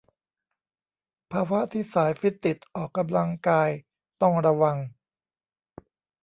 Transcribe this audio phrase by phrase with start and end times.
[1.31, 3.69] ภาวะที่สายฟิตติดออกกำลังกาย
[4.21, 4.77] ต้องระวัง